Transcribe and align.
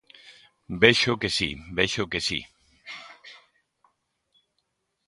Vexo 0.83 1.13
que 1.21 1.29
si, 1.37 1.49
vexo 1.77 2.03
que 2.11 2.19
si. 2.27 2.39